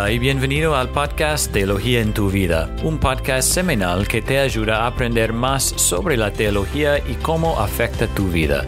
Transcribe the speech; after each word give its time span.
Hola 0.00 0.12
y 0.12 0.18
bienvenido 0.18 0.76
al 0.76 0.88
podcast 0.88 1.52
Teología 1.52 2.00
en 2.00 2.14
tu 2.14 2.30
vida, 2.30 2.74
un 2.82 2.98
podcast 2.98 3.52
semanal 3.52 4.08
que 4.08 4.22
te 4.22 4.38
ayuda 4.38 4.78
a 4.78 4.86
aprender 4.86 5.34
más 5.34 5.62
sobre 5.62 6.16
la 6.16 6.32
teología 6.32 6.96
y 7.06 7.16
cómo 7.16 7.60
afecta 7.60 8.06
tu 8.06 8.28
vida. 8.28 8.64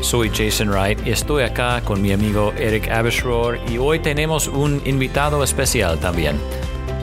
Soy 0.00 0.28
Jason 0.30 0.70
Wright 0.70 1.06
y 1.06 1.10
estoy 1.10 1.44
acá 1.44 1.82
con 1.84 2.02
mi 2.02 2.10
amigo 2.10 2.52
Eric 2.58 2.88
Abishroer 2.88 3.60
y 3.70 3.78
hoy 3.78 4.00
tenemos 4.00 4.48
un 4.48 4.82
invitado 4.84 5.44
especial 5.44 6.00
también. 6.00 6.36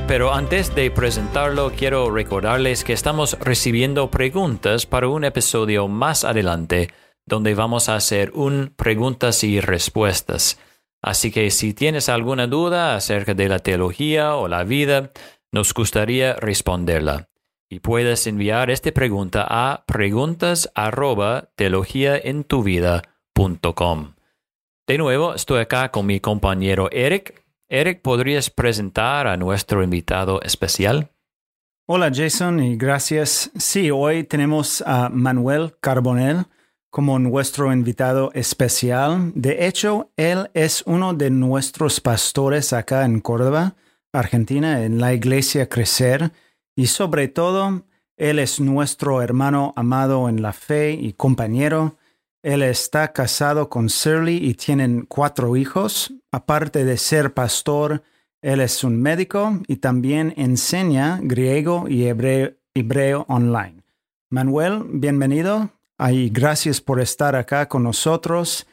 Pero 0.10 0.34
antes 0.34 0.76
de 0.76 0.92
presentarlo, 0.92 1.72
quiero 1.72 2.12
recordarles 2.12 2.84
que 2.84 2.92
estamos 2.92 3.38
recibiendo 3.40 4.12
preguntas 4.12 4.86
para 4.86 5.08
un 5.08 5.24
episodio 5.24 5.88
más 5.88 6.26
adelante, 6.26 6.90
donde 7.26 7.56
vamos 7.56 7.88
a 7.88 7.96
hacer 7.96 8.32
un 8.36 8.74
preguntas 8.76 9.42
y 9.46 9.62
respuestas. 9.62 10.60
Así 11.02 11.32
que 11.32 11.50
si 11.52 11.74
tienes 11.74 12.10
alguna 12.10 12.48
duda 12.48 12.96
acerca 12.96 13.34
de 13.34 13.48
la 13.48 13.60
teología 13.60 14.36
o 14.36 14.48
la 14.48 14.64
vida, 14.64 15.12
nos 15.52 15.74
gustaría 15.74 16.34
responderla. 16.34 17.30
Y 17.70 17.80
puedes 17.80 18.26
enviar 18.28 18.72
esta 18.72 18.92
pregunta 18.92 19.46
a 19.48 19.86
preguntas 19.86 20.70
De 24.88 24.98
nuevo, 24.98 25.36
estoy 25.36 25.62
acá 25.62 25.92
con 25.92 26.08
mi 26.08 26.20
compañero 26.20 26.90
Eric. 26.92 27.46
Eric, 27.70 28.02
¿podrías 28.02 28.50
presentar 28.50 29.28
a 29.28 29.38
nuestro 29.38 29.84
invitado 29.84 30.42
especial? 30.42 31.12
Hola 31.88 32.12
Jason 32.14 32.60
y 32.60 32.76
gracias. 32.76 33.52
Sí, 33.56 33.92
hoy 33.92 34.24
tenemos 34.24 34.84
a 34.86 35.10
Manuel 35.10 35.76
Carbonell 35.80 36.46
como 36.90 37.20
nuestro 37.20 37.72
invitado 37.72 38.32
especial. 38.34 39.32
De 39.36 39.68
hecho, 39.68 40.12
él 40.18 40.50
es 40.54 40.84
uno 40.86 41.14
de 41.14 41.30
nuestros 41.30 42.00
pastores 42.00 42.74
acá 42.74 43.06
en 43.06 43.20
Córdoba, 43.20 43.76
Argentina, 44.12 44.84
en 44.84 45.00
la 45.00 45.14
iglesia 45.14 45.70
Crecer, 45.70 46.32
y 46.76 46.88
sobre 46.88 47.28
todo, 47.28 47.84
él 48.18 48.40
es 48.40 48.60
nuestro 48.60 49.22
hermano 49.22 49.74
amado 49.76 50.30
en 50.30 50.42
la 50.42 50.54
fe 50.54 50.92
y 50.92 51.14
compañero. 51.14 51.98
Él 52.42 52.62
está 52.64 53.12
casado 53.14 53.70
con 53.70 53.88
Shirley 53.88 54.38
y 54.38 54.54
tienen 54.54 55.06
cuatro 55.06 55.56
hijos. 55.56 56.14
Aparte 56.32 56.86
de 56.86 56.98
ser 56.98 57.34
pastor, 57.34 58.04
él 58.42 58.62
es 58.62 58.84
un 58.84 59.02
médico 59.02 59.60
y 59.68 59.78
también 59.78 60.34
enseña 60.38 61.20
griego 61.22 61.88
y 61.90 62.08
hebreo, 62.08 62.54
hebreo 62.74 63.26
online. 63.28 63.84
Manuel, 64.30 64.84
bienvenido. 64.86 65.79
Ay, 66.02 66.30
gracias 66.30 66.80
por 66.80 67.02
estar 67.02 67.36
acá 67.36 67.68
con 67.68 67.84
nosotros. 67.84 68.66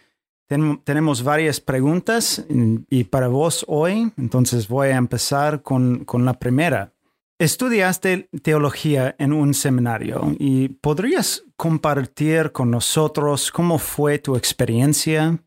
tenemos 0.84 1.24
varias 1.24 1.60
preguntas 1.60 2.46
y 2.88 3.02
para 3.02 3.26
vos 3.26 3.64
hoy, 3.66 4.12
entonces 4.16 4.68
voy 4.68 4.90
a 4.90 4.96
empezar 4.96 5.60
con, 5.62 6.04
con 6.04 6.24
la 6.24 6.34
primera. 6.38 6.92
Estudiaste 7.36 8.28
teología 8.44 9.16
en 9.18 9.32
un 9.32 9.54
seminario 9.54 10.36
y 10.38 10.68
podrías 10.68 11.42
compartir 11.56 12.52
con 12.52 12.70
nosotros 12.70 13.50
cómo 13.50 13.80
fue 13.80 14.20
tu 14.20 14.36
experiencia 14.36 15.42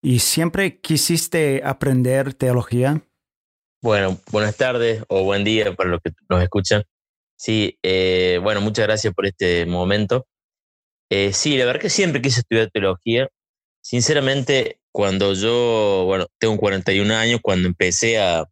y 0.00 0.20
siempre 0.20 0.78
quisiste 0.78 1.62
aprender 1.64 2.32
teología. 2.32 3.02
Bueno, 3.82 4.20
buenas 4.30 4.56
tardes 4.56 5.02
o 5.08 5.24
buen 5.24 5.42
día 5.42 5.74
para 5.74 5.90
los 5.90 6.00
que 6.00 6.12
nos 6.28 6.44
escuchan. 6.44 6.84
Sí, 7.36 7.76
eh, 7.82 8.38
bueno, 8.40 8.60
muchas 8.60 8.86
gracias 8.86 9.12
por 9.12 9.26
este 9.26 9.66
momento. 9.66 10.28
Eh, 11.10 11.32
sí, 11.32 11.56
la 11.58 11.66
verdad 11.66 11.80
que 11.80 11.90
siempre 11.90 12.22
quise 12.22 12.40
estudiar 12.40 12.70
teología. 12.70 13.28
Sinceramente, 13.82 14.80
cuando 14.92 15.34
yo, 15.34 16.04
bueno, 16.06 16.26
tengo 16.38 16.56
41 16.58 17.10
años, 17.12 17.40
cuando 17.42 17.68
empecé 17.68 18.18
a, 18.18 18.46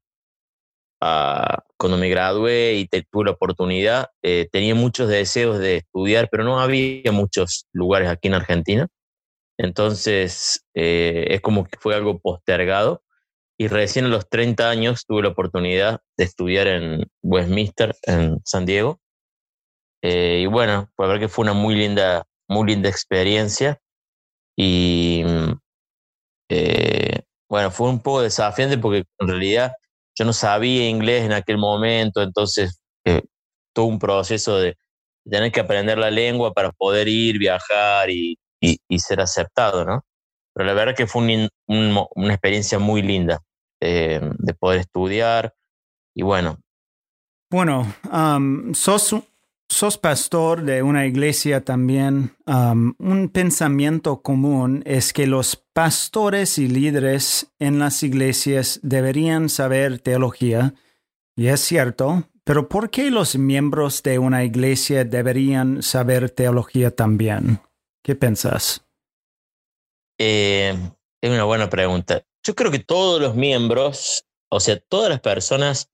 cuando 1.77 1.99
me 1.99 2.09
gradué 2.09 2.75
y 2.75 2.87
tuve 2.87 3.25
la 3.25 3.33
oportunidad, 3.33 4.11
eh, 4.23 4.49
tenía 4.53 4.75
muchos 4.75 5.09
deseos 5.09 5.59
de 5.59 5.79
estudiar, 5.79 6.29
pero 6.31 6.45
no 6.45 6.61
había 6.61 7.11
muchos 7.11 7.67
lugares 7.73 8.09
aquí 8.09 8.29
en 8.29 8.35
Argentina. 8.35 8.89
Entonces, 9.59 10.65
eh, 10.75 11.27
es 11.31 11.41
como 11.41 11.65
que 11.65 11.79
fue 11.81 11.95
algo 11.95 12.21
postergado. 12.21 13.03
Y 13.59 13.69
recién 13.69 14.07
a 14.07 14.09
los 14.09 14.29
30 14.29 14.71
años 14.71 15.05
tuve 15.07 15.23
la 15.23 15.29
oportunidad 15.31 16.01
de 16.17 16.25
estudiar 16.25 16.67
en 16.69 17.07
Westminster, 17.23 17.95
en 18.03 18.41
San 18.45 18.67
Diego. 18.67 19.01
y 20.03 20.47
bueno, 20.47 20.91
pues 20.97 21.09
ver 21.09 21.21
que 21.21 21.29
fue 21.29 21.45
una 21.45 21.53
muy 21.53 21.75
linda 21.77 22.27
muy 22.53 22.69
linda 22.69 22.89
experiencia 22.89 23.79
y 24.57 25.25
eh, 26.49 27.21
bueno, 27.49 27.71
fue 27.71 27.89
un 27.89 28.01
poco 28.01 28.23
desafiante 28.23 28.79
porque 28.79 29.05
en 29.19 29.29
realidad 29.29 29.73
yo 30.15 30.25
no 30.25 30.33
sabía 30.33 30.89
inglés 30.89 31.25
en 31.25 31.33
aquel 31.33 31.59
momento, 31.59 32.23
entonces 32.23 32.81
eh, 33.05 33.23
un 33.77 33.99
proceso 33.99 34.59
de 34.59 34.77
tener 35.29 35.51
que 35.51 35.61
aprender 35.61 35.99
la 35.99 36.11
lengua 36.11 36.53
para 36.53 36.73
poder 36.73 37.09
ir, 37.09 37.39
viajar 37.39 38.11
y, 38.11 38.39
y, 38.61 38.99
ser 38.99 39.21
aceptado, 39.21 39.85
¿no? 39.85 40.05
Pero 40.55 40.67
la 40.67 40.75
verdad 40.75 40.95
que 40.95 41.07
fue 41.07 41.49
una 41.67 42.33
experiencia 42.33 42.79
muy 42.79 43.03
linda 43.03 43.41
eh, 43.81 44.21
de 44.39 44.55
poder 44.55 44.81
estudiar 44.81 45.55
y 46.15 46.23
bueno. 46.23 46.59
Bueno, 47.51 47.95
um, 48.13 48.75
sos 48.75 49.15
sos 49.73 49.97
pastor 49.97 50.63
de 50.65 50.83
una 50.83 51.07
iglesia 51.07 51.65
también, 51.65 52.37
um, 52.47 52.95
un 52.99 53.31
pensamiento 53.31 54.21
común 54.21 54.83
es 54.85 55.15
que 55.15 55.27
los 55.27 55.57
pastores 55.57 56.59
y 56.59 56.69
líderes 56.69 57.53
en 57.59 57.79
las 57.79 58.03
iglesias 58.03 58.81
deberían 58.83 59.49
saber 59.49 59.99
teología, 59.99 60.75
y 61.35 61.47
es 61.47 61.61
cierto, 61.61 62.29
pero 62.45 62.69
¿por 62.69 62.91
qué 62.91 63.11
los 63.11 63.37
miembros 63.37 64.03
de 64.03 64.19
una 64.19 64.45
iglesia 64.45 65.05
deberían 65.05 65.83
saber 65.83 66.29
teología 66.29 66.91
también? 66.91 67.61
¿Qué 68.05 68.15
piensas? 68.15 68.85
Eh, 70.19 70.77
es 71.23 71.31
una 71.31 71.45
buena 71.45 71.71
pregunta. 71.71 72.23
Yo 72.45 72.55
creo 72.55 72.71
que 72.71 72.81
todos 72.81 73.23
los 73.23 73.35
miembros, 73.35 74.27
o 74.51 74.61
sea, 74.61 74.79
todas 74.79 75.09
las 75.09 75.21
personas 75.21 75.89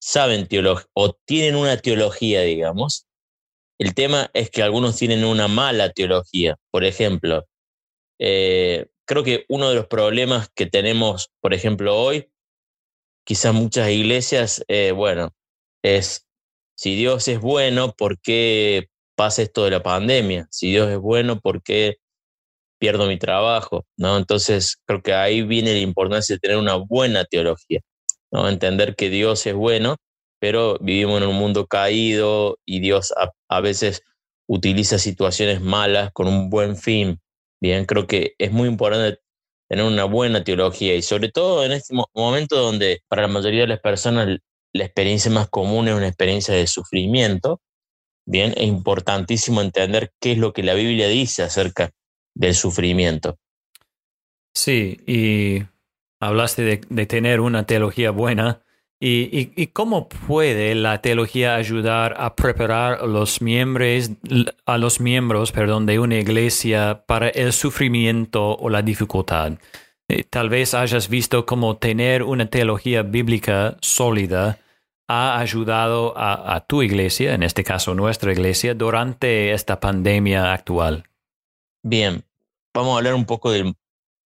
saben 0.00 0.48
teología 0.48 0.86
o 0.92 1.14
tienen 1.14 1.56
una 1.56 1.78
teología, 1.78 2.42
digamos, 2.42 3.06
el 3.82 3.94
tema 3.94 4.30
es 4.32 4.48
que 4.48 4.62
algunos 4.62 4.96
tienen 4.96 5.24
una 5.24 5.48
mala 5.48 5.90
teología. 5.90 6.56
Por 6.70 6.84
ejemplo, 6.84 7.48
eh, 8.20 8.86
creo 9.04 9.24
que 9.24 9.44
uno 9.48 9.70
de 9.70 9.74
los 9.74 9.88
problemas 9.88 10.50
que 10.54 10.66
tenemos, 10.66 11.32
por 11.40 11.52
ejemplo, 11.52 11.96
hoy, 11.98 12.30
quizás 13.24 13.52
muchas 13.52 13.90
iglesias, 13.90 14.64
eh, 14.68 14.92
bueno, 14.92 15.34
es 15.82 16.28
si 16.76 16.94
Dios 16.94 17.26
es 17.26 17.40
bueno, 17.40 17.92
¿por 17.92 18.20
qué 18.20 18.88
pasa 19.16 19.42
esto 19.42 19.64
de 19.64 19.72
la 19.72 19.82
pandemia? 19.82 20.46
Si 20.52 20.70
Dios 20.70 20.88
es 20.88 20.98
bueno, 20.98 21.40
¿por 21.40 21.60
qué 21.64 21.96
pierdo 22.78 23.08
mi 23.08 23.18
trabajo? 23.18 23.84
¿No? 23.96 24.16
Entonces, 24.16 24.76
creo 24.86 25.02
que 25.02 25.12
ahí 25.12 25.42
viene 25.42 25.72
la 25.72 25.80
importancia 25.80 26.36
de 26.36 26.40
tener 26.40 26.56
una 26.56 26.76
buena 26.76 27.24
teología, 27.24 27.80
¿no? 28.30 28.48
Entender 28.48 28.94
que 28.94 29.10
Dios 29.10 29.44
es 29.46 29.54
bueno 29.54 29.96
pero 30.42 30.76
vivimos 30.80 31.22
en 31.22 31.28
un 31.28 31.36
mundo 31.36 31.68
caído 31.68 32.58
y 32.66 32.80
Dios 32.80 33.14
a, 33.48 33.60
veces 33.60 34.02
utiliza 34.48 34.98
situaciones 34.98 35.60
malas 35.60 36.10
con 36.12 36.26
un 36.26 36.50
buen 36.50 36.76
fin. 36.76 37.20
Bien, 37.60 37.86
creo 37.86 38.08
que 38.08 38.34
es 38.38 38.50
muy 38.50 38.68
importante 38.68 39.20
tener 39.68 39.84
una 39.84 40.02
buena 40.02 40.42
teología 40.42 40.96
y 40.96 41.02
sobre 41.02 41.30
todo 41.30 41.64
en 41.64 41.70
este 41.70 41.94
momento 42.12 42.56
donde 42.56 43.02
para 43.06 43.22
la 43.22 43.28
mayoría 43.28 43.60
de 43.60 43.66
las 43.68 43.78
personas 43.78 44.40
la 44.72 44.84
experiencia 44.84 45.30
más 45.30 45.48
común 45.48 45.86
es 45.86 45.94
una 45.94 46.08
experiencia 46.08 46.52
de 46.52 46.66
sufrimiento, 46.66 47.60
bien, 48.26 48.52
es 48.56 48.66
importantísimo 48.66 49.60
entender 49.60 50.10
qué 50.20 50.32
es 50.32 50.38
lo 50.38 50.52
que 50.52 50.64
la 50.64 50.74
Biblia 50.74 51.06
dice 51.06 51.44
acerca 51.44 51.92
del 52.34 52.56
sufrimiento. 52.56 53.38
Sí, 54.56 54.98
y 55.06 55.62
hablaste 56.18 56.62
de, 56.62 56.80
de 56.88 57.06
tener 57.06 57.38
una 57.38 57.64
teología 57.64 58.10
buena. 58.10 58.64
¿Y, 59.04 59.66
cómo 59.72 60.08
puede 60.08 60.76
la 60.76 61.02
teología 61.02 61.56
ayudar 61.56 62.14
a 62.18 62.36
preparar 62.36 63.00
a 63.00 63.06
los 63.06 63.42
miembros, 63.42 64.12
a 64.64 64.78
los 64.78 65.00
miembros 65.00 65.50
perdón, 65.50 65.86
de 65.86 65.98
una 65.98 66.18
iglesia 66.20 67.02
para 67.04 67.28
el 67.28 67.52
sufrimiento 67.52 68.56
o 68.56 68.70
la 68.70 68.80
dificultad? 68.80 69.54
Eh, 70.06 70.22
tal 70.22 70.48
vez 70.50 70.74
hayas 70.74 71.08
visto 71.08 71.44
cómo 71.46 71.78
tener 71.78 72.22
una 72.22 72.46
teología 72.46 73.02
bíblica 73.02 73.76
sólida 73.80 74.60
ha 75.08 75.40
ayudado 75.40 76.14
a, 76.16 76.64
tu 76.68 76.82
iglesia, 76.82 77.34
en 77.34 77.42
este 77.42 77.64
caso 77.64 77.94
nuestra 77.94 78.30
iglesia, 78.30 78.72
durante 78.72 79.52
esta 79.52 79.80
pandemia 79.80 80.52
actual. 80.52 81.02
Bien, 81.82 82.24
vamos 82.72 82.94
a 82.94 82.98
hablar 82.98 83.14
un 83.14 83.26
poco 83.26 83.50
del, 83.50 83.74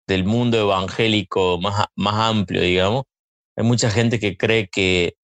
del 0.07 0.25
mundo 0.25 0.59
evangélico 0.59 1.59
más, 1.59 1.87
más 1.97 2.15
amplio, 2.15 2.61
digamos 2.61 3.05
hay 3.57 3.65
mucha 3.65 3.91
gente 3.91 4.21
que 4.21 4.37
cree 4.37 4.69
que, 4.69 5.17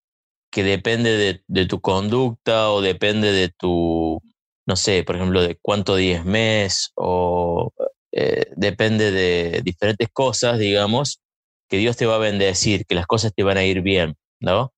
que 0.51 0.65
depende 0.65 1.43
de, 1.47 1.67
tu 1.67 1.81
conducta 1.81 2.71
o 2.71 2.81
depende 2.81 3.33
de 3.33 3.51
tu, 3.51 4.21
no 4.67 4.77
sé, 4.77 5.05
por 5.05 5.17
ejemplo, 5.17 5.43
de 5.43 5.59
cuánto 5.63 5.97
mes 6.25 6.93
o 6.97 7.73
eh, 8.13 8.47
depende 8.57 9.11
de 9.13 9.63
diferentes 9.63 10.09
cosas, 10.13 10.59
digamos, 10.59 11.21
que 11.69 11.79
Dios 11.79 11.97
te 11.97 12.07
va 12.07 12.17
a 12.17 12.19
bendecir, 12.19 12.87
que 12.87 12.95
las 12.95 13.07
cosas 13.07 13.33
te 13.35 13.43
van 13.45 13.59
a 13.59 13.65
ir 13.65 13.83
bien. 13.83 14.17
¿no? 14.43 14.73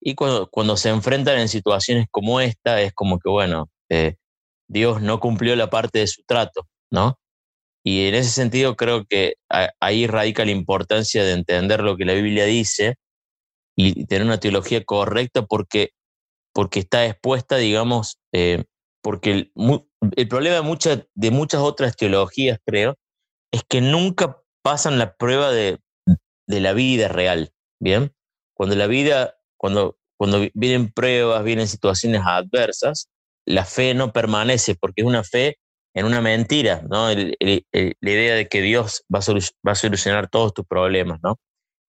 Y 0.00 0.14
cuando, 0.14 0.48
cuando 0.50 0.76
se 0.76 0.88
enfrentan 0.90 1.38
en 1.38 1.48
situaciones 1.48 2.06
como 2.10 2.40
esta, 2.40 2.80
es 2.80 2.92
como 2.94 3.18
que, 3.18 3.28
bueno, 3.30 3.70
eh, 3.90 4.16
Dios 4.68 5.02
no 5.02 5.20
cumplió 5.20 5.54
la 5.56 5.70
parte 5.70 6.00
de 6.00 6.06
su 6.06 6.22
trato, 6.26 6.66
¿no? 6.90 7.18
Y 7.84 8.06
en 8.06 8.14
ese 8.14 8.30
sentido 8.30 8.76
creo 8.76 9.04
que 9.06 9.34
ahí 9.80 10.06
radica 10.06 10.44
la 10.44 10.50
importancia 10.50 11.24
de 11.24 11.32
entender 11.32 11.80
lo 11.80 11.96
que 11.96 12.04
la 12.04 12.14
Biblia 12.14 12.44
dice 12.44 12.96
y 13.76 14.04
tener 14.06 14.26
una 14.26 14.38
teología 14.38 14.84
correcta 14.84 15.46
porque, 15.46 15.90
porque 16.52 16.80
está 16.80 17.06
expuesta, 17.06 17.56
digamos, 17.56 18.18
eh, 18.32 18.64
porque 19.02 19.50
el, 20.16 20.28
problema 20.28 20.56
de, 20.56 20.62
muchas 20.62 21.06
de 21.14 21.30
muchas 21.30 21.62
otras 21.62 21.96
teologías, 21.96 22.58
creo, 22.66 22.96
es 23.50 23.62
que 23.66 23.80
nunca 23.80 24.42
pasan 24.62 24.98
la 24.98 25.14
prueba 25.14 25.50
de, 25.50 25.78
de 26.46 26.60
la 26.60 26.74
vida 26.74 27.08
real, 27.08 27.52
¿bien? 27.80 28.12
Cuando 28.54 28.76
la 28.76 28.86
vida, 28.86 29.38
cuando, 29.56 29.96
cuando 30.18 30.46
vienen 30.52 30.92
pruebas, 30.92 31.42
vienen 31.44 31.66
situaciones 31.66 32.20
adversas, 32.24 33.08
la 33.46 33.64
fe 33.64 33.94
no 33.94 34.12
permanece 34.12 34.74
porque 34.74 35.00
es 35.00 35.06
una 35.06 35.24
fe 35.24 35.56
en 35.94 36.06
una 36.06 36.20
mentira, 36.20 36.82
¿no? 36.88 37.08
la 37.08 38.10
idea 38.10 38.34
de 38.34 38.48
que 38.48 38.62
Dios 38.62 39.04
va 39.12 39.18
a, 39.18 39.32
va 39.66 39.72
a 39.72 39.74
solucionar 39.74 40.28
todos 40.28 40.54
tus 40.54 40.66
problemas, 40.66 41.18
¿no? 41.22 41.38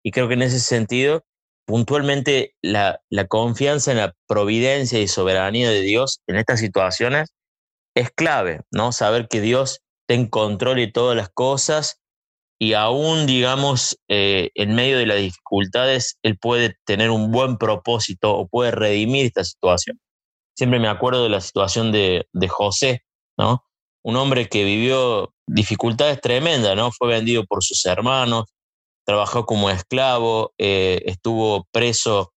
Y 0.04 0.12
creo 0.12 0.28
que 0.28 0.34
en 0.34 0.42
ese 0.42 0.60
sentido, 0.60 1.24
puntualmente, 1.66 2.56
la, 2.62 3.02
la 3.10 3.28
confianza 3.28 3.92
en 3.92 3.98
la 3.98 4.16
providencia 4.28 5.00
y 5.00 5.08
soberanía 5.08 5.70
de 5.70 5.82
Dios 5.82 6.22
en 6.28 6.38
estas 6.38 6.60
situaciones 6.60 7.34
es 7.96 8.10
clave, 8.12 8.62
¿no? 8.72 8.92
Saber 8.92 9.28
que 9.28 9.42
Dios 9.42 9.82
está 10.08 10.20
en 10.20 10.28
control 10.28 10.78
de 10.78 10.88
todas 10.88 11.16
las 11.16 11.30
cosas 11.30 12.02
y 12.60 12.74
aún, 12.74 13.26
digamos, 13.26 14.00
eh, 14.08 14.52
en 14.56 14.76
medio 14.76 14.98
de 14.98 15.08
las 15.08 15.18
dificultades, 15.18 16.18
Él 16.22 16.38
puede 16.38 16.76
tener 16.86 17.10
un 17.10 17.32
buen 17.32 17.58
propósito 17.58 18.36
o 18.36 18.48
puede 18.48 18.72
redimir 18.72 19.26
esta 19.26 19.44
situación. 19.44 20.00
Siempre 20.56 20.80
me 20.80 20.88
acuerdo 20.88 21.24
de 21.24 21.30
la 21.30 21.42
situación 21.42 21.92
de, 21.92 22.28
de 22.34 22.48
José, 22.48 23.04
¿no? 23.38 23.64
Un 24.04 24.16
hombre 24.16 24.48
que 24.48 24.64
vivió 24.64 25.34
dificultades 25.48 26.20
tremendas, 26.22 26.76
¿no? 26.76 26.92
Fue 26.92 27.08
vendido 27.08 27.46
por 27.46 27.64
sus 27.64 27.86
hermanos, 27.86 28.46
trabajó 29.06 29.46
como 29.46 29.70
esclavo, 29.70 30.54
eh, 30.58 31.02
estuvo 31.06 31.68
preso 31.72 32.34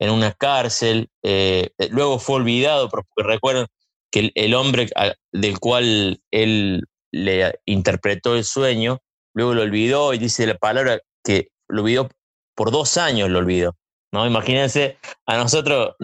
en 0.00 0.10
una 0.10 0.32
cárcel, 0.32 1.08
eh, 1.22 1.70
luego 1.90 2.18
fue 2.18 2.36
olvidado, 2.36 2.88
porque 2.88 3.08
recuerden 3.16 3.66
que 4.10 4.30
el, 4.34 4.54
hombre 4.54 4.88
del 5.32 5.58
cual 5.58 6.20
él 6.30 6.84
le 7.12 7.58
interpretó 7.66 8.36
el 8.36 8.44
sueño, 8.44 8.98
luego 9.34 9.54
lo 9.54 9.62
olvidó 9.62 10.14
y 10.14 10.18
dice 10.18 10.46
la 10.46 10.56
palabra 10.56 11.00
que 11.24 11.48
lo 11.68 11.82
olvidó 11.82 12.08
por 12.54 12.70
dos 12.70 12.96
años, 12.96 13.28
lo 13.28 13.38
olvidó. 13.38 13.76
¿no? 14.12 14.26
Imagínense, 14.26 14.98
a 15.26 15.36
nosotros 15.36 15.94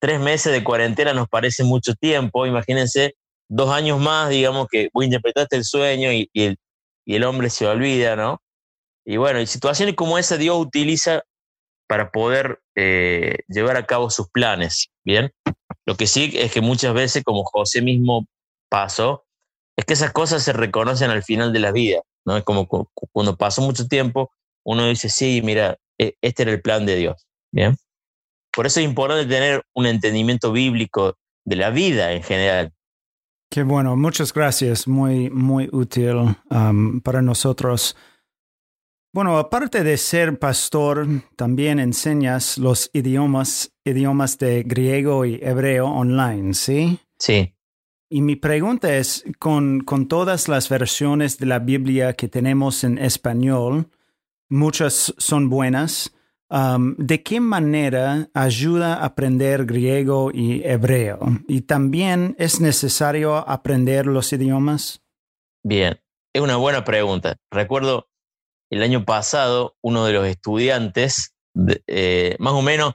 tres 0.00 0.20
meses 0.20 0.52
de 0.52 0.64
cuarentena 0.64 1.14
nos 1.14 1.28
parece 1.28 1.64
mucho 1.64 1.94
tiempo, 1.94 2.46
imagínense 2.46 3.14
dos 3.50 3.70
años 3.70 3.98
más, 3.98 4.30
digamos, 4.30 4.68
que 4.70 4.88
vos 4.94 5.04
interpretaste 5.04 5.56
el 5.56 5.64
sueño 5.64 6.12
y, 6.12 6.30
el, 6.34 6.56
y 7.04 7.16
el 7.16 7.24
hombre 7.24 7.50
se 7.50 7.66
olvida, 7.66 8.16
¿no? 8.16 8.40
Y 9.04 9.16
bueno, 9.16 9.40
y 9.40 9.46
situaciones 9.46 9.96
como 9.96 10.18
esa 10.18 10.36
Dios 10.36 10.56
utiliza 10.56 11.22
para 11.88 12.12
poder 12.12 12.60
eh, 12.76 13.38
llevar 13.48 13.76
a 13.76 13.86
cabo 13.86 14.08
sus 14.08 14.30
planes, 14.30 14.90
¿bien? 15.04 15.32
Lo 15.84 15.96
que 15.96 16.06
sí 16.06 16.30
es 16.34 16.52
que 16.52 16.60
muchas 16.60 16.94
veces, 16.94 17.24
como 17.24 17.42
José 17.44 17.82
mismo 17.82 18.26
pasó, 18.68 19.24
es 19.76 19.84
que 19.84 19.94
esas 19.94 20.12
cosas 20.12 20.44
se 20.44 20.52
reconocen 20.52 21.10
al 21.10 21.24
final 21.24 21.52
de 21.52 21.58
la 21.58 21.72
vida, 21.72 22.02
¿no? 22.24 22.36
Es 22.36 22.44
como 22.44 22.68
cuando 22.68 23.36
pasó 23.36 23.62
mucho 23.62 23.88
tiempo, 23.88 24.30
uno 24.64 24.86
dice, 24.86 25.08
sí, 25.08 25.42
mira, 25.42 25.76
e, 25.98 26.14
este 26.20 26.44
era 26.44 26.52
el 26.52 26.62
plan 26.62 26.86
de 26.86 26.94
Dios, 26.94 27.26
¿bien? 27.52 27.76
Por 28.52 28.66
eso 28.66 28.78
es 28.78 28.86
importante 28.86 29.26
tener 29.26 29.64
un 29.74 29.86
entendimiento 29.86 30.52
bíblico 30.52 31.16
de 31.44 31.56
la 31.56 31.70
vida 31.70 32.12
en 32.12 32.22
general, 32.22 32.72
Qué 33.52 33.64
bueno, 33.64 33.96
muchas 33.96 34.32
gracias, 34.32 34.86
muy, 34.86 35.28
muy 35.28 35.68
útil 35.72 36.36
um, 36.50 37.00
para 37.00 37.20
nosotros. 37.20 37.96
Bueno, 39.12 39.38
aparte 39.38 39.82
de 39.82 39.96
ser 39.96 40.38
pastor, 40.38 41.08
también 41.34 41.80
enseñas 41.80 42.58
los 42.58 42.90
idiomas, 42.92 43.74
idiomas 43.84 44.38
de 44.38 44.62
griego 44.62 45.24
y 45.24 45.40
hebreo 45.42 45.88
online, 45.88 46.54
¿sí? 46.54 47.00
Sí. 47.18 47.52
Y 48.08 48.22
mi 48.22 48.36
pregunta 48.36 48.96
es, 48.96 49.24
con, 49.40 49.80
con 49.80 50.06
todas 50.06 50.46
las 50.46 50.68
versiones 50.68 51.38
de 51.38 51.46
la 51.46 51.58
Biblia 51.58 52.12
que 52.12 52.28
tenemos 52.28 52.84
en 52.84 52.98
español, 52.98 53.90
muchas 54.48 55.12
son 55.18 55.50
buenas, 55.50 56.14
¿De 56.50 57.22
qué 57.22 57.40
manera 57.40 58.28
ayuda 58.34 58.94
a 58.94 59.04
aprender 59.04 59.66
griego 59.66 60.32
y 60.32 60.62
hebreo? 60.64 61.20
¿Y 61.46 61.62
también 61.62 62.34
es 62.38 62.60
necesario 62.60 63.36
aprender 63.36 64.06
los 64.06 64.32
idiomas? 64.32 65.00
Bien, 65.62 66.00
es 66.34 66.42
una 66.42 66.56
buena 66.56 66.84
pregunta. 66.84 67.36
Recuerdo 67.52 68.08
el 68.70 68.82
año 68.82 69.04
pasado 69.04 69.76
uno 69.80 70.04
de 70.04 70.12
los 70.12 70.26
estudiantes, 70.26 71.34
eh, 71.86 72.34
más 72.40 72.54
o 72.54 72.62
menos, 72.62 72.94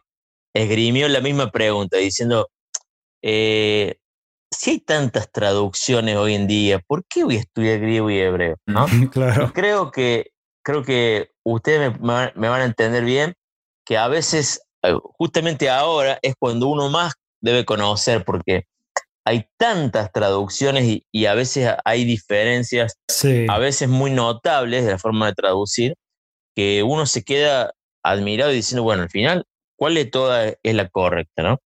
esgrimió 0.54 1.08
la 1.08 1.22
misma 1.22 1.50
pregunta 1.51 1.98
diciendo, 1.98 2.50
eh, 3.22 4.00
si 4.51 4.72
hay 4.72 4.80
tantas 4.80 5.31
traducciones 5.31 6.18
hoy 6.18 6.34
en 6.34 6.48
día, 6.48 6.80
¿por 6.80 7.06
qué 7.08 7.24
voy 7.24 7.38
a 7.38 7.40
estudiar 7.40 7.80
griego 7.80 8.10
y 8.10 8.19
hebreo? 8.19 8.58
¿No? 8.66 8.86
claro. 9.12 9.51
creo 9.54 9.92
que, 9.92 10.31
creo 10.62 10.84
que 10.84 11.31
ustedes 11.46 11.98
me, 12.01 12.31
me, 12.36 12.50
van 12.50 12.62
a 12.62 12.66
entender 12.66 13.06
bien 13.06 13.34
que 13.86 13.98
a 13.98 14.08
veces, 14.08 14.62
eh, 14.84 14.96
justamente 15.18 15.70
ahora, 15.70 16.20
es 16.22 16.34
cuando 16.38 16.68
uno 16.68 16.90
más 16.90 17.14
debe 17.42 17.66
conocer, 17.66 18.26
porque 18.26 18.66
hay 19.26 19.48
tantas 19.58 20.12
traducciones 20.12 21.02
y, 21.12 21.26
a 21.26 21.34
veces 21.34 21.70
hay 21.84 22.06
diferencias, 22.06 23.00
a 23.48 23.58
veces 23.58 23.90
muy 23.90 24.12
notables 24.12 24.86
de 24.86 24.92
la 24.92 25.00
forma 25.00 25.28
de 25.28 25.34
traducir, 25.34 25.96
que 26.56 26.84
uno 26.84 27.06
se 27.06 27.24
queda 27.24 27.74
admirado 28.04 28.52
y 28.52 28.56
diciendo, 28.56 28.84
bueno, 28.84 29.04
al 29.04 29.10
final, 29.10 29.46
¿cuál 29.78 29.96
de 29.96 30.06
todas 30.06 30.56
es 30.62 30.76
la 30.76 30.90
correcta? 30.90 31.44
¿no? 31.44 31.60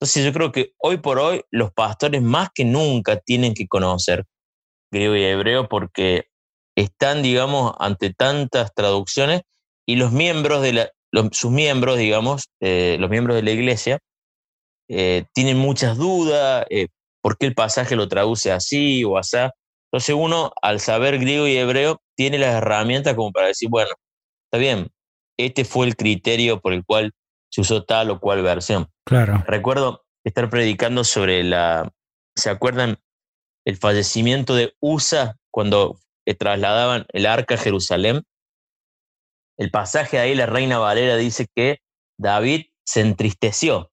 Entonces 0.00 0.24
yo 0.24 0.32
creo 0.32 0.52
que 0.52 0.72
hoy 0.78 0.98
por 0.98 1.18
hoy 1.18 1.42
los 1.50 1.72
pastores 1.72 2.20
más 2.20 2.50
que 2.52 2.64
nunca 2.64 3.16
tienen 3.20 3.54
que 3.54 3.68
conocer 3.68 4.24
griego 4.92 5.16
y 5.16 5.24
hebreo 5.24 5.68
porque 5.68 6.26
están, 6.76 7.22
digamos, 7.22 7.74
ante 7.78 8.12
tantas 8.12 8.74
traducciones 8.74 9.42
y 9.86 9.96
los 9.96 10.12
miembros 10.12 10.62
de 10.62 10.72
la, 10.72 10.90
sus 11.32 11.50
miembros, 11.50 11.98
digamos, 11.98 12.48
eh, 12.60 12.96
los 12.98 13.10
miembros 13.10 13.36
de 13.36 13.42
la 13.42 13.50
iglesia, 13.50 13.98
eh, 14.88 15.24
tienen 15.32 15.56
muchas 15.56 15.96
dudas, 15.96 16.66
eh, 16.70 16.88
por 17.22 17.38
qué 17.38 17.46
el 17.46 17.54
pasaje 17.54 17.96
lo 17.96 18.08
traduce 18.08 18.52
así 18.52 19.04
o 19.04 19.16
así. 19.16 19.38
Entonces 19.90 20.14
uno, 20.18 20.52
al 20.60 20.80
saber 20.80 21.18
griego 21.18 21.46
y 21.46 21.56
hebreo, 21.56 22.00
tiene 22.16 22.38
las 22.38 22.54
herramientas 22.54 23.14
como 23.14 23.32
para 23.32 23.46
decir, 23.46 23.68
bueno, 23.70 23.90
está 24.46 24.58
bien, 24.58 24.90
este 25.38 25.64
fue 25.64 25.86
el 25.86 25.96
criterio 25.96 26.60
por 26.60 26.72
el 26.72 26.84
cual 26.84 27.12
se 27.50 27.60
usó 27.60 27.84
tal 27.84 28.10
o 28.10 28.20
cual 28.20 28.42
versión. 28.42 28.88
Claro. 29.06 29.42
Recuerdo 29.46 30.04
estar 30.24 30.50
predicando 30.50 31.04
sobre 31.04 31.44
la, 31.44 31.90
¿se 32.36 32.50
acuerdan? 32.50 32.98
El 33.64 33.76
fallecimiento 33.78 34.54
de 34.54 34.74
Usa 34.80 35.36
cuando 35.50 35.98
trasladaban 36.38 37.06
el 37.12 37.24
arca 37.24 37.54
a 37.54 37.58
Jerusalén 37.58 38.24
el 39.58 39.70
pasaje 39.70 40.18
ahí, 40.18 40.34
la 40.34 40.46
Reina 40.46 40.78
Valera 40.78 41.16
dice 41.16 41.46
que 41.54 41.78
David 42.18 42.66
se 42.84 43.00
entristeció 43.00 43.90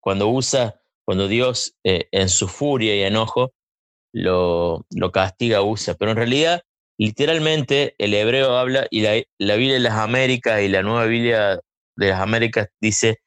cuando 0.00 0.28
usa, 0.28 0.80
cuando 1.04 1.28
Dios 1.28 1.74
eh, 1.84 2.08
en 2.12 2.28
su 2.28 2.48
furia 2.48 2.94
y 2.96 3.02
enojo 3.02 3.52
lo, 4.12 4.86
lo 4.94 5.12
castiga 5.12 5.62
Usa. 5.62 5.94
Pero 5.94 6.12
en 6.12 6.16
realidad, 6.16 6.62
literalmente, 6.98 7.94
el 7.98 8.14
hebreo 8.14 8.56
habla 8.56 8.86
y 8.90 9.00
la, 9.00 9.22
la 9.38 9.56
Biblia 9.56 9.74
de 9.74 9.80
las 9.80 9.94
Américas 9.94 10.62
y 10.62 10.68
la 10.68 10.82
nueva 10.82 11.06
Biblia 11.06 11.58
de 11.96 12.08
las 12.08 12.20
Américas 12.20 12.68
dice, 12.80 13.18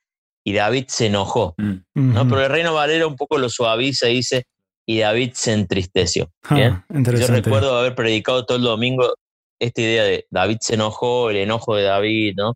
y 0.45 0.53
David 0.53 0.85
se 0.87 1.07
enojó. 1.07 1.55
Mm. 1.57 2.13
¿no? 2.13 2.27
Pero 2.27 2.41
la 2.41 2.47
Reina 2.47 2.71
Valera 2.71 3.07
un 3.07 3.15
poco 3.15 3.37
lo 3.37 3.49
suaviza 3.49 4.09
y 4.09 4.15
dice, 4.15 4.45
y 4.85 4.99
David 4.99 5.31
se 5.33 5.51
entristeció. 5.51 6.31
Ah, 6.43 6.85
Yo 6.89 7.27
recuerdo 7.27 7.77
haber 7.77 7.95
predicado 7.95 8.45
todo 8.45 8.57
el 8.57 8.63
domingo 8.63 9.15
esta 9.59 9.81
idea 9.81 10.03
de 10.03 10.27
David 10.29 10.57
se 10.61 10.75
enojó, 10.75 11.29
el 11.29 11.37
enojo 11.37 11.75
de 11.75 11.83
David, 11.83 12.35
¿no? 12.37 12.53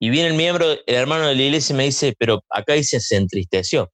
Y 0.00 0.10
viene 0.10 0.28
el 0.28 0.34
miembro, 0.34 0.66
el 0.70 0.94
hermano 0.94 1.26
de 1.26 1.34
la 1.34 1.42
iglesia 1.42 1.72
y 1.72 1.76
me 1.76 1.84
dice, 1.84 2.14
pero 2.18 2.42
acá 2.50 2.74
dice 2.74 3.00
se 3.00 3.16
entristeció. 3.16 3.90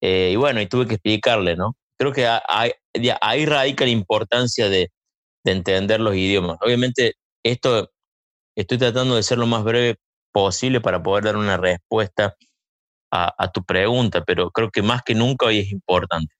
Eh, 0.00 0.30
y 0.32 0.36
bueno, 0.36 0.60
y 0.60 0.66
tuve 0.66 0.86
que 0.86 0.94
explicarle, 0.94 1.56
¿no? 1.56 1.76
Creo 1.98 2.12
que 2.12 2.26
ahí, 2.26 2.72
ahí 3.20 3.46
radica 3.46 3.84
la 3.84 3.90
importancia 3.90 4.68
de, 4.68 4.92
de, 5.44 5.52
entender 5.52 6.00
los 6.00 6.14
idiomas. 6.14 6.58
Obviamente, 6.60 7.14
esto 7.42 7.90
estoy 8.56 8.78
tratando 8.78 9.16
de 9.16 9.22
ser 9.22 9.38
lo 9.38 9.46
más 9.46 9.64
breve 9.64 9.96
posible 10.32 10.80
para 10.80 11.02
poder 11.02 11.24
dar 11.24 11.36
una 11.36 11.56
respuesta 11.56 12.36
a, 13.10 13.34
a 13.44 13.50
tu 13.50 13.64
pregunta, 13.64 14.22
pero 14.24 14.50
creo 14.50 14.70
que 14.70 14.82
más 14.82 15.02
que 15.02 15.14
nunca 15.14 15.46
hoy 15.46 15.58
es 15.60 15.72
importante. 15.72 16.34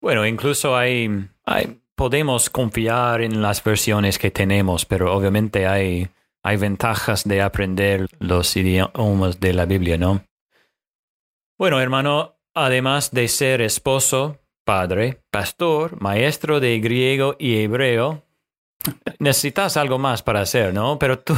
Bueno, 0.00 0.26
incluso 0.26 0.76
hay, 0.76 1.08
hay 1.44 1.81
podemos 2.02 2.50
confiar 2.50 3.22
en 3.22 3.42
las 3.42 3.62
versiones 3.62 4.18
que 4.18 4.32
tenemos, 4.32 4.84
pero 4.84 5.14
obviamente 5.14 5.68
hay 5.68 6.08
hay 6.42 6.56
ventajas 6.56 7.22
de 7.22 7.40
aprender 7.40 8.08
los 8.18 8.56
idiomas 8.56 9.38
de 9.38 9.52
la 9.52 9.66
Biblia, 9.66 9.96
¿no? 9.98 10.24
Bueno, 11.56 11.80
hermano, 11.80 12.34
además 12.54 13.12
de 13.12 13.28
ser 13.28 13.60
esposo, 13.60 14.40
padre, 14.64 15.20
pastor, 15.30 16.02
maestro 16.02 16.58
de 16.58 16.80
griego 16.80 17.36
y 17.38 17.58
hebreo, 17.58 18.24
necesitas 19.20 19.76
algo 19.76 20.00
más 20.00 20.24
para 20.24 20.40
hacer, 20.40 20.74
¿no? 20.74 20.98
Pero 20.98 21.20
tú 21.20 21.36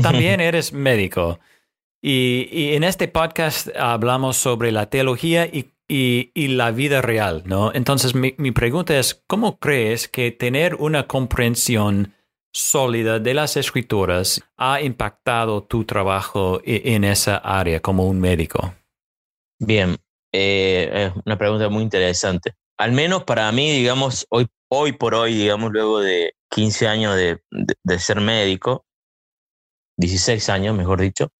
también 0.00 0.40
eres 0.40 0.72
médico. 0.72 1.40
Y, 2.00 2.74
en 2.74 2.84
este 2.84 3.06
podcast 3.06 3.68
hablamos 3.76 4.38
sobre 4.38 4.72
la 4.72 4.88
teología 4.88 5.44
y, 5.44 5.72
la 5.88 6.70
vida 6.72 7.00
real, 7.02 7.42
¿no? 7.46 7.72
Entonces 7.72 8.14
mi, 8.14 8.34
mi, 8.38 8.50
pregunta 8.50 8.98
es, 8.98 9.22
¿cómo 9.26 9.58
crees 9.58 10.08
que 10.08 10.32
tener 10.32 10.74
una 10.74 11.06
comprensión 11.06 12.14
sólida 12.52 13.18
de 13.18 13.34
las 13.34 13.56
escrituras 13.56 14.42
ha 14.56 14.80
impactado 14.80 15.62
tu 15.62 15.84
trabajo 15.84 16.60
e, 16.64 16.94
en 16.94 17.04
esa 17.04 17.36
área 17.36 17.80
como 17.80 18.08
un 18.08 18.18
médico? 18.18 18.74
Bien, 19.58 19.96
eh, 20.32 21.12
una 21.24 21.38
pregunta 21.38 21.68
muy 21.68 21.82
interesante. 21.82 22.54
Al 22.78 22.92
menos 22.92 23.24
para 23.24 23.50
mí, 23.52 23.70
digamos, 23.72 24.26
hoy, 24.30 24.46
hoy 24.70 24.92
por 24.92 25.14
hoy, 25.14 25.34
digamos, 25.34 25.72
luego 25.72 26.00
de 26.00 26.34
15 26.50 26.88
años 26.88 27.16
de, 27.16 27.40
de, 27.50 27.98
ser 27.98 28.20
médico, 28.20 28.86
16 29.98 30.48
años, 30.50 30.76
mejor 30.76 31.00
dicho, 31.00 31.30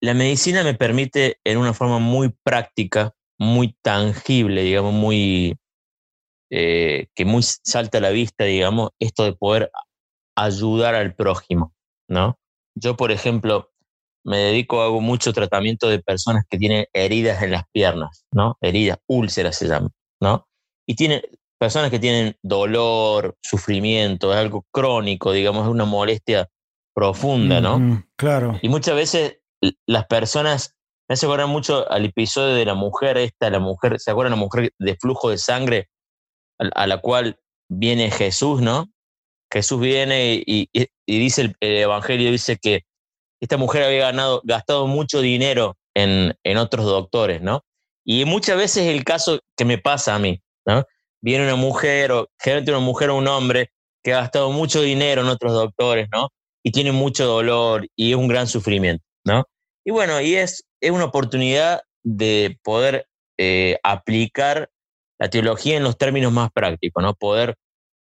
la 0.00 0.14
medicina 0.14 0.62
me 0.62 0.74
permite 0.74 1.38
en 1.44 1.58
una 1.58 1.72
forma 1.72 1.98
muy 1.98 2.34
práctica, 2.44 3.14
muy 3.38 3.76
tangible, 3.82 4.62
digamos, 4.62 4.92
muy 4.92 5.56
eh, 6.50 7.08
que 7.14 7.24
muy 7.24 7.42
salta 7.42 7.98
a 7.98 8.00
la 8.00 8.10
vista, 8.10 8.44
digamos, 8.44 8.90
esto 9.00 9.24
de 9.24 9.32
poder 9.32 9.70
ayudar 10.36 10.94
al 10.94 11.14
prójimo, 11.14 11.72
¿no? 12.08 12.38
Yo, 12.76 12.96
por 12.96 13.12
ejemplo, 13.12 13.70
me 14.24 14.38
dedico, 14.38 14.82
hago 14.82 15.00
mucho 15.00 15.32
tratamiento 15.32 15.88
de 15.88 16.00
personas 16.00 16.44
que 16.48 16.58
tienen 16.58 16.86
heridas 16.92 17.42
en 17.42 17.52
las 17.52 17.64
piernas, 17.72 18.24
¿no? 18.32 18.56
Heridas, 18.60 18.98
úlceras 19.06 19.56
se 19.56 19.68
llaman, 19.68 19.90
¿no? 20.20 20.46
Y 20.86 20.96
tienen 20.96 21.22
personas 21.58 21.90
que 21.90 21.98
tienen 21.98 22.36
dolor, 22.42 23.36
sufrimiento, 23.42 24.32
es 24.32 24.38
algo 24.38 24.66
crónico, 24.70 25.32
digamos, 25.32 25.64
es 25.64 25.70
una 25.70 25.84
molestia 25.84 26.48
profunda, 26.94 27.60
¿no? 27.60 28.04
claro. 28.16 28.58
Y 28.62 28.68
muchas 28.68 28.94
veces 28.94 29.38
las 29.86 30.06
personas, 30.06 30.76
me 31.08 31.14
hace 31.14 31.26
acordar 31.26 31.46
mucho 31.46 31.90
al 31.90 32.06
episodio 32.06 32.54
de 32.54 32.64
la 32.64 32.74
mujer 32.74 33.18
esta, 33.18 33.50
la 33.50 33.58
mujer, 33.58 34.00
¿se 34.00 34.10
acuerdan 34.10 34.32
la 34.32 34.36
mujer 34.36 34.72
de 34.78 34.96
flujo 34.96 35.30
de 35.30 35.38
sangre 35.38 35.88
a, 36.58 36.86
la 36.86 36.98
cual 36.98 37.38
viene 37.68 38.10
Jesús, 38.10 38.62
¿no? 38.62 38.86
Jesús 39.52 39.80
viene 39.80 40.42
y, 40.46 40.68
dice 41.06 41.42
el, 41.42 41.56
Evangelio, 41.60 42.30
dice 42.30 42.56
que 42.60 42.82
esta 43.40 43.56
mujer 43.56 43.82
había 43.84 44.06
ganado, 44.06 44.40
gastado 44.44 44.86
mucho 44.86 45.20
dinero 45.20 45.76
en, 45.94 46.34
en 46.42 46.56
otros 46.56 46.86
doctores, 46.86 47.42
¿no? 47.42 47.62
Y 48.04 48.24
muchas 48.24 48.56
veces 48.56 48.86
el 48.86 49.04
caso 49.04 49.40
que 49.56 49.64
me 49.64 49.78
pasa 49.78 50.14
a 50.14 50.18
mí, 50.18 50.42
¿no? 50.66 50.84
Viene 51.22 51.44
una 51.44 51.56
mujer, 51.56 52.12
o 52.12 52.28
generalmente 52.38 52.72
una 52.72 52.80
mujer 52.80 53.10
o 53.10 53.16
un 53.16 53.28
hombre, 53.28 53.70
que 54.02 54.12
ha 54.12 54.20
gastado 54.20 54.50
mucho 54.52 54.82
dinero 54.82 55.22
en 55.22 55.28
otros 55.28 55.52
doctores, 55.52 56.08
¿no? 56.12 56.28
Y 56.62 56.72
tiene 56.72 56.92
mucho 56.92 57.26
dolor 57.26 57.86
y 57.96 58.10
es 58.10 58.16
un 58.16 58.28
gran 58.28 58.46
sufrimiento, 58.46 59.04
¿no? 59.24 59.44
Y 59.84 59.90
bueno, 59.90 60.20
y 60.20 60.34
es, 60.34 60.64
es 60.84 60.90
una 60.90 61.06
oportunidad 61.06 61.82
de 62.02 62.58
poder 62.62 63.06
eh, 63.38 63.78
aplicar 63.82 64.70
la 65.18 65.30
teología 65.30 65.76
en 65.76 65.82
los 65.82 65.96
términos 65.96 66.30
más 66.30 66.50
prácticos, 66.52 67.02
¿no? 67.02 67.14
Poder 67.14 67.56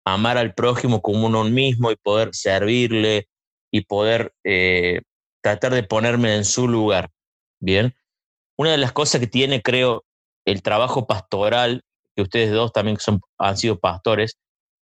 amar 0.06 0.38
al 0.38 0.54
prójimo 0.54 1.02
como 1.02 1.28
uno 1.28 1.46
mismo 1.46 1.92
y 1.92 1.96
poder 1.96 2.36
servirle 2.36 3.30
y 3.72 3.86
poder 3.86 4.34
eh, 4.44 5.02
tratar 5.42 5.74
de 5.74 5.84
ponerme 5.84 6.36
en 6.36 6.44
su 6.44 6.68
lugar. 6.68 7.10
Bien. 7.62 7.96
Una 8.58 8.72
de 8.72 8.78
las 8.78 8.92
cosas 8.92 9.22
que 9.22 9.28
tiene, 9.28 9.62
creo, 9.62 10.04
el 10.46 10.62
trabajo 10.62 11.08
pastoral, 11.08 11.84
que 12.16 12.24
ustedes 12.24 12.52
dos 12.52 12.74
también 12.74 12.98
son, 13.00 13.22
han 13.38 13.58
sido 13.58 13.80
pastores, 13.80 14.38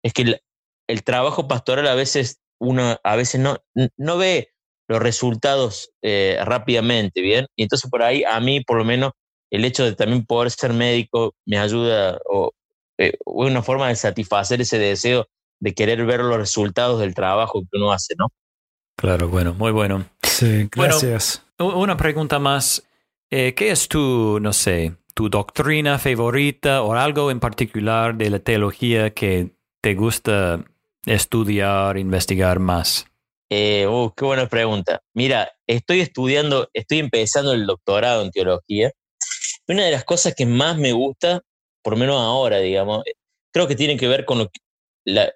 es 0.04 0.14
que 0.14 0.40
el, 0.88 1.04
trabajo 1.04 1.48
pastoral 1.48 1.88
a 1.88 1.96
veces 1.96 2.42
uno 2.60 2.98
a 3.04 3.16
veces 3.16 3.40
no, 3.40 3.58
no 3.98 4.18
ve 4.18 4.53
los 4.88 5.00
resultados 5.00 5.92
eh, 6.02 6.38
rápidamente, 6.44 7.22
¿bien? 7.22 7.46
Y 7.56 7.64
entonces 7.64 7.90
por 7.90 8.04
ahí 8.04 8.24
a 8.24 8.40
mí, 8.40 8.62
por 8.62 8.78
lo 8.78 8.86
menos, 8.86 9.12
el 9.50 9.66
hecho 9.66 9.86
de 9.86 9.96
también 9.96 10.26
poder 10.26 10.52
ser 10.52 10.74
médico 10.74 11.36
me 11.46 11.58
ayuda 11.58 12.20
o 12.30 12.52
eh, 12.98 13.18
una 13.26 13.62
forma 13.62 13.88
de 13.88 13.96
satisfacer 13.96 14.62
ese 14.62 14.80
deseo 14.80 15.28
de 15.60 15.74
querer 15.74 16.06
ver 16.06 16.22
los 16.22 16.38
resultados 16.38 17.00
del 17.00 17.14
trabajo 17.14 17.62
que 17.62 17.78
uno 17.78 17.92
hace, 17.92 18.16
¿no? 18.18 18.28
Claro, 18.98 19.30
bueno, 19.30 19.54
muy 19.54 19.72
bueno. 19.72 20.06
Sí, 20.22 20.68
gracias. 20.72 21.46
una 21.58 21.98
pregunta 21.98 22.40
más. 22.40 22.84
Eh, 23.30 23.54
¿Qué 23.56 23.72
es 23.72 23.88
tu, 23.88 24.40
no 24.40 24.54
sé, 24.54 24.96
tu 25.14 25.30
doctrina 25.30 25.98
favorita 25.98 26.82
o 26.84 26.94
algo 26.94 27.32
en 27.32 27.40
particular 27.40 28.16
de 28.16 28.30
la 28.30 28.40
teología 28.40 29.12
que 29.14 29.56
te 29.82 29.96
gusta 29.96 30.64
estudiar, 31.06 31.98
investigar 31.98 32.60
más? 32.60 33.08
Eh, 33.56 33.88
uh, 33.88 34.12
qué 34.16 34.26
buena 34.26 34.48
pregunta. 34.48 35.02
Mira, 35.14 35.52
estoy 35.68 36.02
estudiando, 36.02 36.70
estoy 36.74 37.00
empezando 37.00 37.54
el 37.54 37.68
doctorado 37.68 38.24
en 38.24 38.32
teología. 38.32 38.92
Una 39.68 39.86
de 39.86 39.92
las 39.92 40.04
cosas 40.06 40.34
que 40.36 40.46
más 40.46 40.78
me 40.78 40.92
gusta 40.92 41.42
por 41.84 41.94
lo 41.94 42.00
menos 42.00 42.20
ahora, 42.20 42.60
digamos, 42.60 43.04
creo 43.54 43.68
que 43.68 43.76
tiene 43.76 43.98
que 43.98 44.08
ver 44.08 44.26
con 44.26 44.50
la, 45.06 45.34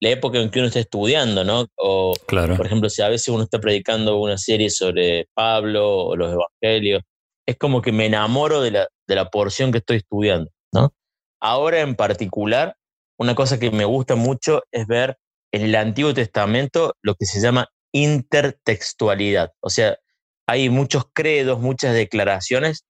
época 0.00 0.38
en 0.38 0.50
que 0.50 0.58
uno 0.58 0.68
está 0.68 0.80
estudiando, 0.80 1.44
¿no? 1.44 1.66
O, 1.76 2.14
claro. 2.26 2.56
por 2.56 2.66
ejemplo, 2.66 2.90
si 2.90 3.02
a 3.02 3.08
veces 3.08 3.28
uno 3.28 3.44
está 3.44 3.60
predicando 3.60 4.18
una 4.18 4.36
serie 4.36 4.68
sobre 4.68 5.28
Pablo 5.32 6.06
o 6.06 6.16
los 6.16 6.32
evangelios, 6.32 7.02
es 7.46 7.56
como 7.56 7.80
que 7.80 7.92
me 7.92 8.06
enamoro 8.06 8.60
de 8.60 8.72
la, 8.72 8.88
de 9.06 9.14
la 9.14 9.30
porción 9.30 9.70
que 9.70 9.78
estoy 9.78 9.98
estudiando, 9.98 10.50
¿no? 10.72 10.92
Ahora 11.40 11.80
en 11.80 11.94
particular, 11.94 12.74
una 13.18 13.36
cosa 13.36 13.60
que 13.60 13.70
me 13.70 13.84
gusta 13.84 14.16
mucho 14.16 14.62
es 14.72 14.86
ver 14.88 15.16
en 15.56 15.62
el 15.62 15.74
Antiguo 15.74 16.14
Testamento 16.14 16.94
lo 17.02 17.14
que 17.14 17.26
se 17.26 17.40
llama 17.40 17.68
intertextualidad. 17.92 19.52
O 19.60 19.70
sea, 19.70 19.98
hay 20.46 20.68
muchos 20.68 21.04
credos, 21.12 21.60
muchas 21.60 21.94
declaraciones 21.94 22.84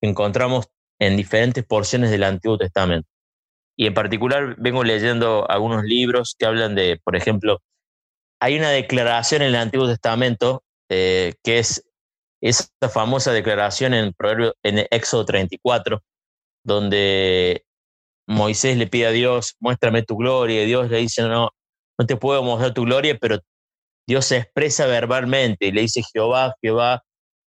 que 0.00 0.08
encontramos 0.08 0.68
en 0.98 1.16
diferentes 1.16 1.64
porciones 1.64 2.10
del 2.10 2.24
Antiguo 2.24 2.58
Testamento. 2.58 3.08
Y 3.76 3.86
en 3.86 3.94
particular 3.94 4.56
vengo 4.58 4.84
leyendo 4.84 5.50
algunos 5.50 5.84
libros 5.84 6.36
que 6.38 6.46
hablan 6.46 6.74
de, 6.74 7.00
por 7.02 7.16
ejemplo, 7.16 7.62
hay 8.40 8.58
una 8.58 8.70
declaración 8.70 9.42
en 9.42 9.48
el 9.48 9.56
Antiguo 9.56 9.88
Testamento 9.88 10.62
eh, 10.90 11.34
que 11.42 11.58
es 11.58 11.84
esa 12.42 12.68
famosa 12.92 13.32
declaración 13.32 13.94
en, 13.94 14.14
en 14.62 14.86
Éxodo 14.90 15.24
34, 15.24 16.02
donde 16.64 17.64
Moisés 18.26 18.76
le 18.76 18.86
pide 18.86 19.06
a 19.06 19.10
Dios, 19.10 19.56
muéstrame 19.60 20.02
tu 20.02 20.16
gloria, 20.16 20.62
y 20.62 20.66
Dios 20.66 20.90
le 20.90 20.98
dice, 20.98 21.22
no, 21.22 21.50
no 22.00 22.06
te 22.06 22.16
puedo 22.16 22.42
mostrar 22.42 22.72
tu 22.72 22.84
gloria, 22.84 23.18
pero 23.20 23.40
Dios 24.08 24.24
se 24.24 24.38
expresa 24.38 24.86
verbalmente 24.86 25.66
y 25.66 25.72
le 25.72 25.82
dice 25.82 26.02
Jehová, 26.10 26.54
Jehová, 26.62 27.04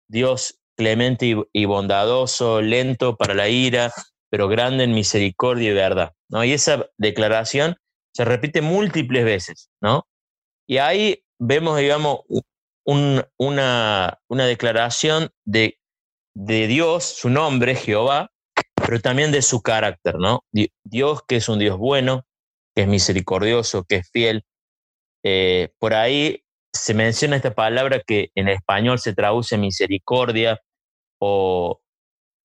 Dios 0.08 0.60
clemente 0.78 1.36
y, 1.52 1.66
bondadoso, 1.66 2.62
lento 2.62 3.18
para 3.18 3.34
la 3.34 3.50
ira, 3.50 3.92
pero 4.30 4.48
grande 4.48 4.84
en 4.84 4.94
misericordia 4.94 5.72
y 5.72 5.74
verdad. 5.74 6.14
¿no? 6.30 6.44
Y 6.44 6.52
esa 6.52 6.86
declaración 7.00 7.78
se 8.16 8.26
repite 8.26 8.62
múltiples 8.62 9.26
veces, 9.26 9.72
¿no? 9.82 10.06
Y 10.68 10.78
ahí 10.78 11.24
vemos, 11.40 11.80
digamos, 11.80 12.20
una, 12.86 14.20
una 14.28 14.46
declaración 14.46 15.32
de, 15.46 15.80
de 16.36 16.68
Dios, 16.68 17.06
su 17.06 17.32
nombre, 17.32 17.74
Jehová, 17.74 18.30
pero 18.76 19.02
también 19.02 19.32
de 19.32 19.42
su 19.42 19.64
carácter, 19.64 20.20
¿no? 20.20 20.44
Dios 20.84 21.24
que 21.28 21.38
es 21.38 21.50
un 21.50 21.58
Dios 21.58 21.80
bueno, 21.80 22.24
que 22.76 22.84
es 22.84 22.88
misericordioso, 22.88 23.84
que 23.84 23.98
es 23.98 24.10
fiel. 24.12 24.44
Eh, 25.24 25.70
por 25.80 25.94
ahí 25.94 26.44
se 26.74 26.94
menciona 26.94 27.36
esta 27.36 27.54
palabra 27.54 28.02
que 28.06 28.32
en 28.36 28.50
español 28.50 29.00
se 29.00 29.14
traduce 29.14 29.58
misericordia 29.58 30.60
o, 31.20 31.80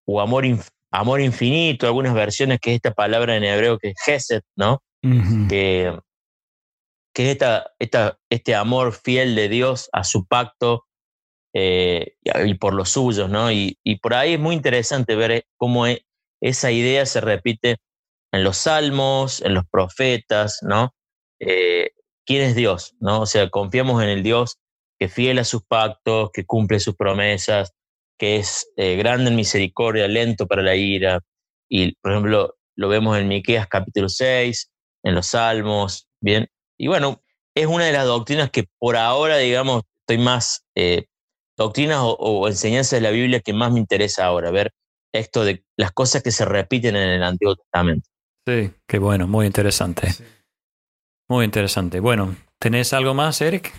o 0.06 0.20
amor, 0.20 0.44
amor 0.90 1.20
infinito, 1.20 1.86
algunas 1.86 2.14
versiones 2.14 2.60
que 2.60 2.70
es 2.70 2.76
esta 2.76 2.92
palabra 2.92 3.36
en 3.36 3.44
hebreo 3.44 3.78
que 3.78 3.88
es 3.88 3.94
Gesed, 4.04 4.42
¿no? 4.56 4.82
Que, 5.48 5.96
que 7.14 7.24
es 7.24 7.28
esta, 7.30 7.72
esta, 7.78 8.18
este 8.30 8.54
amor 8.54 8.92
fiel 8.92 9.34
de 9.34 9.48
Dios 9.48 9.88
a 9.92 10.04
su 10.04 10.26
pacto 10.26 10.84
eh, 11.54 12.16
y 12.44 12.54
por 12.54 12.74
los 12.74 12.90
suyos, 12.90 13.30
¿no? 13.30 13.50
Y, 13.50 13.78
y, 13.82 13.96
por 13.96 14.14
ahí 14.14 14.34
es 14.34 14.40
muy 14.40 14.54
interesante 14.54 15.16
ver 15.16 15.30
eh, 15.30 15.44
cómo 15.56 15.86
e, 15.86 16.04
esa 16.40 16.70
idea 16.70 17.06
se 17.06 17.20
repite 17.20 17.78
en 18.32 18.44
los 18.44 18.58
salmos, 18.58 19.40
en 19.42 19.54
los 19.54 19.64
profetas, 19.70 20.58
¿no? 20.62 20.94
Eh, 21.40 21.90
quién 22.26 22.42
es 22.42 22.54
Dios, 22.54 22.94
¿no? 23.00 23.22
O 23.22 23.26
sea, 23.26 23.48
confiamos 23.50 24.02
en 24.02 24.08
el 24.10 24.22
Dios 24.22 24.58
que 24.98 25.08
fiel 25.08 25.38
a 25.38 25.44
sus 25.44 25.62
pactos, 25.64 26.30
que 26.32 26.44
cumple 26.44 26.80
sus 26.80 26.96
promesas, 26.96 27.72
que 28.18 28.36
es 28.36 28.70
eh, 28.76 28.96
grande 28.96 29.30
en 29.30 29.36
misericordia, 29.36 30.08
lento 30.08 30.46
para 30.46 30.62
la 30.62 30.74
ira. 30.74 31.20
Y, 31.68 31.94
por 31.96 32.12
ejemplo, 32.12 32.56
lo 32.76 32.88
vemos 32.88 33.16
en 33.16 33.28
Miqueas 33.28 33.66
capítulo 33.68 34.08
6, 34.08 34.70
en 35.04 35.14
los 35.14 35.28
Salmos, 35.28 36.08
¿bien? 36.20 36.48
Y 36.76 36.88
bueno, 36.88 37.22
es 37.54 37.66
una 37.66 37.86
de 37.86 37.92
las 37.92 38.06
doctrinas 38.06 38.50
que 38.50 38.64
por 38.78 38.96
ahora, 38.96 39.38
digamos, 39.38 39.82
estoy 40.00 40.18
más 40.18 40.64
eh, 40.74 41.06
doctrinas 41.56 42.00
o, 42.02 42.46
enseñanzas 42.48 42.98
de 42.98 43.00
la 43.00 43.10
Biblia 43.10 43.40
que 43.40 43.52
más 43.52 43.72
me 43.72 43.80
interesa 43.80 44.26
ahora, 44.26 44.50
ver 44.50 44.72
esto 45.12 45.44
de 45.44 45.64
las 45.76 45.92
cosas 45.92 46.22
que 46.22 46.30
se 46.30 46.44
repiten 46.44 46.96
en 46.96 47.08
el 47.08 47.22
Antiguo 47.22 47.56
Testamento. 47.56 48.08
Sí, 48.48 48.70
qué 48.86 48.98
bueno, 48.98 49.28
muy 49.28 49.44
interesante. 49.44 50.08
Muy 51.28 51.44
interesante. 51.44 52.00
Bueno, 52.00 52.34
¿tenés 52.58 52.94
algo 52.94 53.12
más, 53.12 53.42
Eric? 53.42 53.74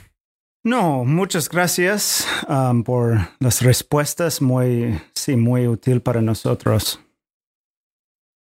No, 0.64 1.06
muchas 1.06 1.50
gracias 1.50 2.28
um, 2.48 2.84
por 2.84 3.18
las 3.40 3.64
respuestas, 3.64 4.44
muy, 4.44 5.02
sí, 5.16 5.36
muy 5.36 5.66
útil 5.66 6.02
para 6.02 6.22
nosotros. 6.22 7.00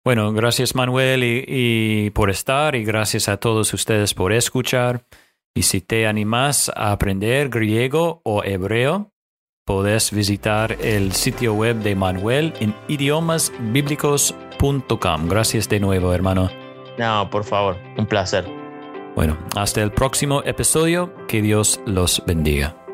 Bueno, 0.03 0.34
gracias 0.34 0.74
Manuel 0.74 1.24
y, 1.24 2.10
por 2.10 2.32
estar 2.32 2.75
y 2.75 2.84
gracias 2.84 3.29
a 3.29 3.38
todos 3.38 3.72
ustedes 3.75 4.15
por 4.15 4.34
escuchar. 4.34 5.05
Y 5.53 5.62
si 5.62 5.79
te 5.79 6.08
animas 6.08 6.72
a 6.75 6.91
aprender 6.91 7.50
griego 7.50 8.22
o 8.24 8.44
hebreo, 8.44 9.13
puedes 9.65 10.12
visitar 10.12 10.77
el 10.79 11.12
sitio 11.13 11.55
web 11.55 11.77
de 11.77 11.95
Manuel 11.95 12.53
en 12.60 12.75
idiomasbíblicos.com. 12.88 15.27
Gracias 15.27 15.67
de 15.67 15.79
nuevo, 15.79 16.13
hermano. 16.13 16.51
No, 17.00 17.27
por 17.31 17.43
favor, 17.43 17.75
un 17.98 18.05
placer. 18.05 18.45
Bueno, 19.15 19.36
hasta 19.55 19.81
el 19.81 19.91
próximo 19.91 20.43
episodio. 20.45 21.12
Que 21.27 21.41
Dios 21.41 21.81
los 21.88 22.22
bendiga. 22.27 22.85